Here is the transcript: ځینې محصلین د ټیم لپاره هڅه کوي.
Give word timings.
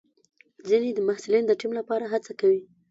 ځینې 0.67 0.89
محصلین 1.07 1.43
د 1.47 1.51
ټیم 1.59 1.71
لپاره 1.79 2.05
هڅه 2.13 2.31
کوي. 2.39 2.61